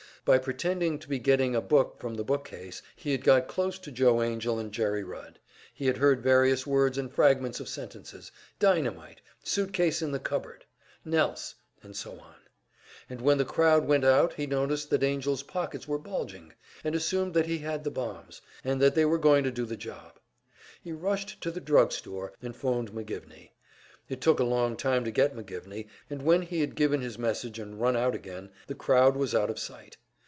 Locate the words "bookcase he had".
2.23-3.23